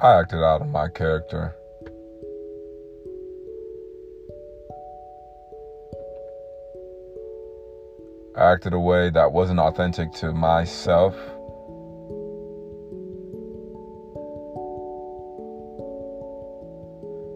I 0.00 0.20
acted 0.20 0.44
out 0.44 0.60
of 0.60 0.68
my 0.68 0.88
character. 0.88 1.56
I 8.36 8.52
acted 8.52 8.74
a 8.74 8.78
way 8.78 9.10
that 9.10 9.32
wasn't 9.32 9.58
authentic 9.58 10.12
to 10.14 10.32
myself. 10.32 11.16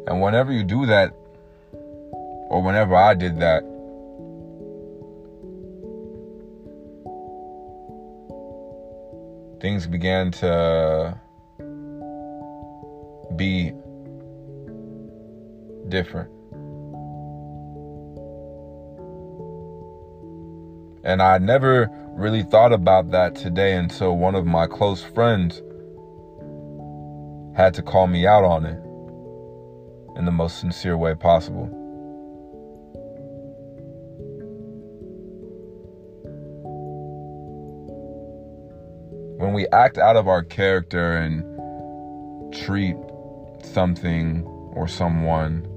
And 0.07 0.23
whenever 0.23 0.53
you 0.53 0.63
do 0.63 0.87
that, 0.87 1.13
or 1.73 2.63
whenever 2.63 2.95
I 2.95 3.15
did 3.15 3.41
that, 3.41 3.65
things 9.61 9.89
began 9.89 10.31
to 10.31 11.19
be 13.37 13.73
different. 15.89 16.31
And 21.05 21.21
I 21.21 21.39
never 21.39 21.91
really 22.15 22.43
thought 22.43 22.73
about 22.73 23.11
that 23.11 23.35
today 23.35 23.75
until 23.75 24.17
one 24.17 24.35
of 24.35 24.47
my 24.47 24.67
close 24.67 25.03
friends 25.03 25.61
had 27.57 27.75
to 27.75 27.83
call 27.83 28.07
me 28.07 28.27
out 28.27 28.45
on 28.45 28.65
it 28.65 28.81
in 30.17 30.25
the 30.25 30.31
most 30.31 30.61
sincere 30.61 30.97
way 30.97 31.15
possible. 31.15 31.69
When 39.39 39.53
we 39.55 39.67
act 39.73 39.99
out 39.99 40.17
of 40.17 40.29
our 40.29 40.45
character 40.45 41.17
and 41.17 41.43
treat 42.55 42.97
something 43.65 44.43
or 44.75 44.89
someone 44.89 45.69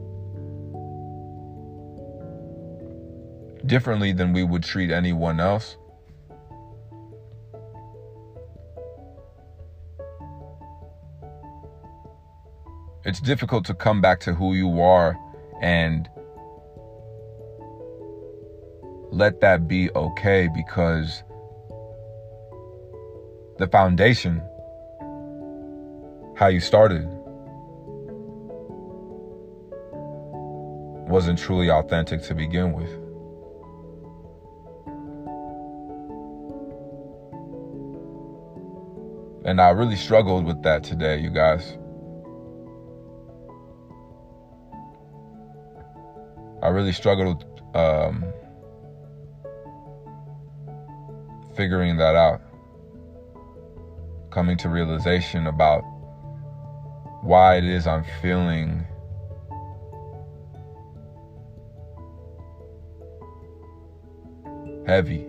differently 3.65 4.11
than 4.11 4.33
we 4.33 4.43
would 4.43 4.63
treat 4.63 4.91
anyone 4.91 5.39
else. 5.39 5.77
It's 13.05 13.19
difficult 13.19 13.65
to 13.65 13.73
come 13.75 14.01
back 14.01 14.19
to 14.21 14.33
who 14.33 14.55
you 14.55 14.81
are 14.81 15.15
and 15.61 16.09
let 19.11 19.41
that 19.41 19.67
be 19.67 19.91
okay 19.91 20.49
because 20.53 21.23
the 23.57 23.67
foundation, 23.67 24.41
how 26.35 26.47
you 26.47 26.59
started, 26.59 27.07
wasn't 31.07 31.37
truly 31.37 31.69
authentic 31.69 32.21
to 32.23 32.33
begin 32.33 32.73
with. 32.73 32.89
And 39.45 39.61
I 39.61 39.69
really 39.69 39.95
struggled 39.95 40.45
with 40.45 40.63
that 40.63 40.83
today, 40.83 41.19
you 41.19 41.29
guys. 41.29 41.77
I 46.63 46.69
really 46.69 46.93
struggled 46.93 47.45
um, 47.75 48.25
figuring 51.55 51.97
that 51.97 52.15
out. 52.15 52.41
Coming 54.31 54.57
to 54.57 54.69
realization 54.69 55.45
about 55.45 55.81
why 57.21 57.57
it 57.57 57.65
is 57.65 57.85
I'm 57.85 58.03
feeling 58.21 58.85
heavy. 64.85 65.25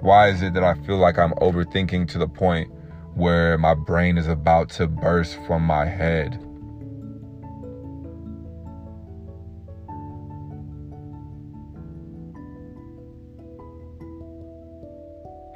Why 0.00 0.28
is 0.28 0.40
it 0.42 0.54
that 0.54 0.64
I 0.64 0.74
feel 0.86 0.96
like 0.96 1.18
I'm 1.18 1.32
overthinking 1.32 2.08
to 2.08 2.18
the 2.18 2.28
point 2.28 2.72
where 3.14 3.58
my 3.58 3.74
brain 3.74 4.16
is 4.16 4.28
about 4.28 4.70
to 4.70 4.86
burst 4.86 5.38
from 5.46 5.62
my 5.62 5.84
head? 5.84 6.42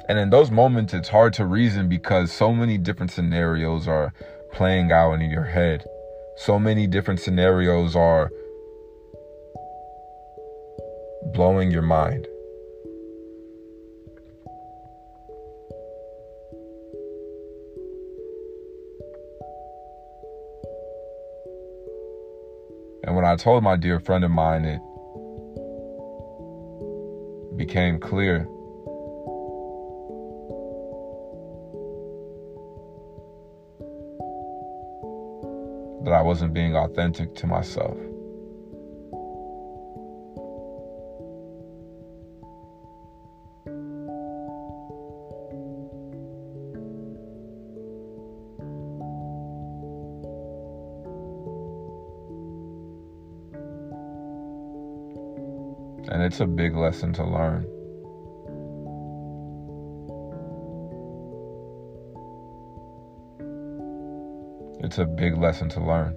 And 0.07 0.19
in 0.19 0.29
those 0.29 0.51
moments, 0.51 0.93
it's 0.93 1.09
hard 1.09 1.33
to 1.33 1.45
reason 1.47 1.89
because 1.89 2.31
so 2.31 2.53
many 2.53 2.77
different 2.77 3.11
scenarios 3.11 3.87
are 3.87 4.13
playing 4.53 4.91
out 4.91 5.13
in 5.13 5.31
your 5.31 5.45
head. 5.45 5.83
So 6.37 6.59
many 6.59 6.85
different 6.85 7.19
scenarios 7.19 7.95
are 7.95 8.29
blowing 11.33 11.71
your 11.71 11.81
mind. 11.81 12.27
And 23.03 23.15
when 23.15 23.25
I 23.25 23.35
told 23.35 23.63
my 23.63 23.75
dear 23.75 23.99
friend 23.99 24.23
of 24.23 24.31
mine, 24.31 24.65
it 24.65 24.81
became 27.57 27.99
clear 27.99 28.47
that 36.03 36.13
I 36.13 36.21
wasn't 36.21 36.53
being 36.53 36.75
authentic 36.75 37.35
to 37.35 37.47
myself. 37.47 37.97
And 56.07 56.21
it's 56.21 56.39
a 56.39 56.45
big 56.45 56.75
lesson 56.75 57.13
to 57.13 57.23
learn. 57.23 57.65
It's 64.83 64.99
a 64.99 65.05
big 65.05 65.37
lesson 65.37 65.67
to 65.69 65.79
learn. 65.79 66.13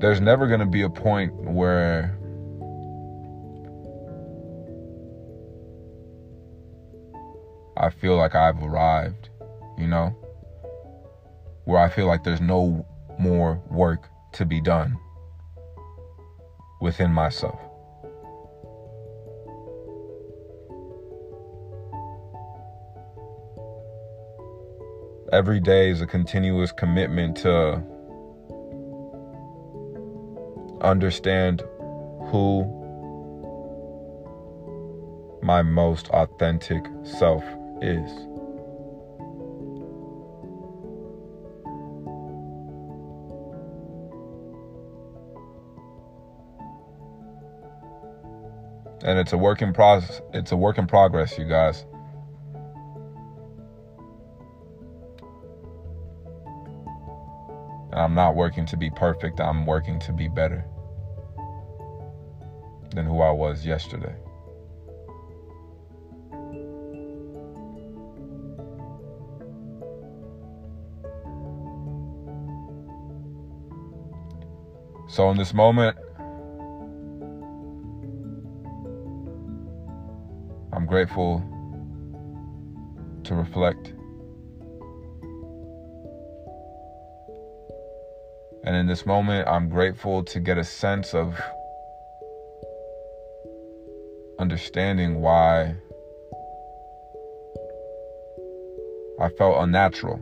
There's 0.00 0.20
never 0.20 0.46
going 0.46 0.60
to 0.60 0.66
be 0.66 0.82
a 0.82 0.88
point 0.88 1.34
where 1.34 2.16
I 7.76 7.90
feel 7.90 8.16
like 8.16 8.34
I've 8.34 8.62
arrived, 8.62 9.28
you 9.78 9.86
know? 9.86 10.14
Where 11.64 11.78
I 11.78 11.88
feel 11.88 12.06
like 12.06 12.24
there's 12.24 12.40
no 12.40 12.86
more 13.18 13.62
work 13.70 14.08
to 14.32 14.44
be 14.44 14.60
done 14.60 14.98
within 16.80 17.12
myself. 17.12 17.58
Every 25.30 25.60
day 25.60 25.90
is 25.90 26.00
a 26.00 26.06
continuous 26.06 26.72
commitment 26.72 27.36
to 27.38 27.82
understand 30.80 31.62
who 32.30 32.64
my 35.42 35.62
most 35.62 36.08
authentic 36.08 36.84
self 37.04 37.44
is. 37.82 38.10
And 49.02 49.18
it's 49.18 49.32
a 49.32 49.38
work 49.38 49.62
in 49.62 49.72
process. 49.72 50.20
It's 50.34 50.52
a 50.52 50.56
work 50.56 50.78
in 50.78 50.86
progress, 50.86 51.38
you 51.38 51.44
guys. 51.44 51.84
I'm 57.92 58.14
not 58.14 58.36
working 58.36 58.66
to 58.66 58.76
be 58.76 58.90
perfect. 58.90 59.40
I'm 59.40 59.66
working 59.66 59.98
to 60.00 60.12
be 60.12 60.28
better 60.28 60.64
than 62.94 63.06
who 63.06 63.20
I 63.20 63.30
was 63.30 63.66
yesterday. 63.66 64.14
So, 75.08 75.30
in 75.30 75.36
this 75.36 75.52
moment, 75.52 75.96
grateful 80.88 81.42
to 83.24 83.34
reflect. 83.34 83.92
And 88.64 88.74
in 88.74 88.86
this 88.86 89.04
moment, 89.04 89.46
I'm 89.48 89.68
grateful 89.68 90.24
to 90.24 90.40
get 90.40 90.58
a 90.58 90.64
sense 90.64 91.14
of 91.14 91.40
understanding 94.38 95.20
why 95.20 95.76
I 99.20 99.28
felt 99.30 99.62
unnatural. 99.62 100.20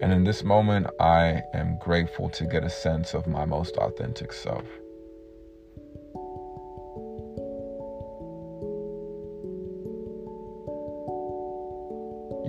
And 0.00 0.12
in 0.12 0.24
this 0.24 0.42
moment, 0.42 0.86
I 0.98 1.42
am 1.54 1.78
grateful 1.78 2.28
to 2.30 2.44
get 2.44 2.64
a 2.64 2.70
sense 2.70 3.14
of 3.14 3.26
my 3.26 3.44
most 3.44 3.76
authentic 3.76 4.32
self. 4.32 4.64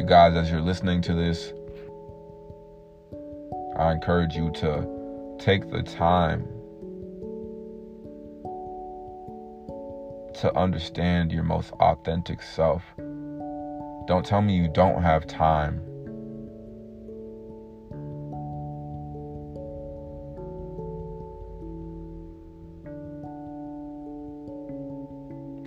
You 0.04 0.10
guys, 0.10 0.36
as 0.36 0.52
you're 0.52 0.60
listening 0.60 1.02
to 1.04 1.14
this, 1.14 1.54
I 3.78 3.94
encourage 3.94 4.36
you 4.36 4.52
to 4.56 5.38
take 5.40 5.70
the 5.70 5.82
time 5.82 6.46
to 10.42 10.54
understand 10.58 11.32
your 11.32 11.44
most 11.44 11.72
authentic 11.80 12.42
self. 12.42 12.84
Don't 12.98 14.26
tell 14.26 14.42
me 14.42 14.58
you 14.58 14.68
don't 14.68 15.02
have 15.02 15.26
time. 15.26 15.80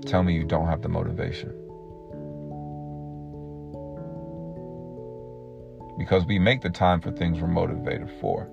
Tell 0.04 0.22
me 0.22 0.34
you 0.34 0.44
don't 0.44 0.66
have 0.66 0.82
the 0.82 0.90
motivation. 0.90 1.65
Because 6.06 6.24
we 6.24 6.38
make 6.38 6.62
the 6.62 6.70
time 6.70 7.00
for 7.00 7.10
things 7.10 7.40
we're 7.40 7.48
motivated 7.48 8.08
for. 8.20 8.48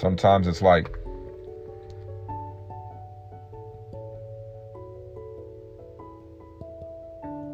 Sometimes 0.00 0.46
it's 0.46 0.62
like 0.62 0.88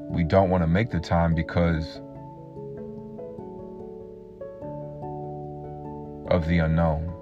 we 0.08 0.22
don't 0.22 0.48
want 0.48 0.62
to 0.62 0.68
make 0.68 0.92
the 0.92 1.00
time 1.00 1.34
because 1.34 2.00
of 6.30 6.46
the 6.46 6.58
unknown. 6.58 7.12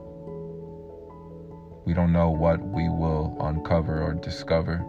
We 1.86 1.94
don't 1.94 2.12
know 2.12 2.28
what 2.28 2.60
we 2.60 2.90
will 2.90 3.34
uncover 3.40 4.02
or 4.02 4.12
discover. 4.12 4.84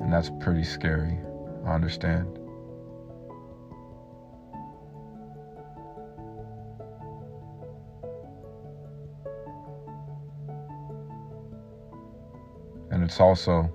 And 0.00 0.12
that's 0.12 0.30
pretty 0.38 0.62
scary. 0.62 1.18
I 1.66 1.74
understand. 1.74 2.38
It's 13.08 13.20
also 13.20 13.70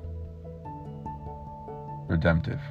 redemptive. 2.08 2.62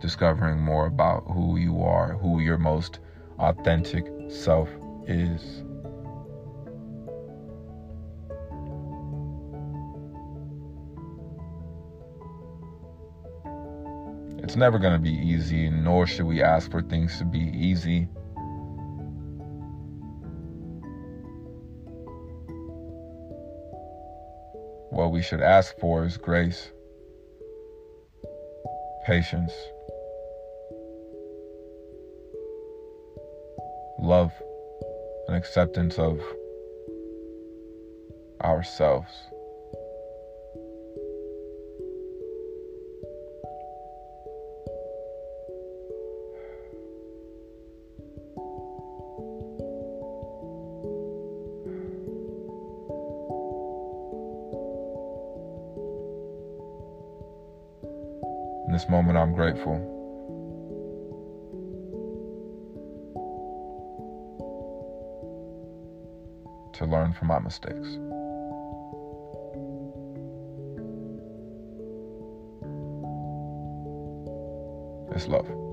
Discovering 0.00 0.58
more 0.58 0.86
about 0.86 1.24
who 1.26 1.58
you 1.58 1.82
are, 1.82 2.14
who 2.14 2.40
your 2.40 2.56
most 2.56 3.00
authentic 3.38 4.06
self 4.30 4.70
is. 5.06 5.42
It's 14.42 14.56
never 14.56 14.78
going 14.78 14.94
to 14.94 14.98
be 14.98 15.12
easy, 15.12 15.68
nor 15.68 16.06
should 16.06 16.24
we 16.24 16.42
ask 16.42 16.70
for 16.70 16.80
things 16.80 17.18
to 17.18 17.26
be 17.26 17.52
easy. 17.54 18.08
What 25.10 25.16
we 25.16 25.22
should 25.22 25.40
ask 25.40 25.76
for 25.80 26.04
is 26.04 26.16
grace, 26.16 26.70
patience, 29.04 29.50
love, 33.98 34.30
and 35.26 35.36
acceptance 35.36 35.98
of 35.98 36.20
ourselves. 38.44 39.10
This 58.80 58.88
moment, 58.88 59.18
I'm 59.18 59.34
grateful. 59.34 59.76
To 66.74 66.86
learn 66.86 67.12
from 67.12 67.28
my 67.28 67.38
mistakes. 67.40 67.98
It's 75.14 75.28
love. 75.28 75.69